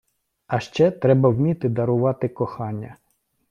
[0.47, 2.95] А ще треба вміти дарувати кохання.